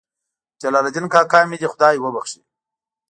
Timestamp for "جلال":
0.61-0.85